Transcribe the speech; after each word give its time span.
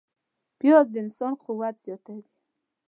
پیاز 0.59 0.85
د 0.91 0.95
انسان 1.03 1.33
قوت 1.43 1.75
زیاتوي 1.83 2.25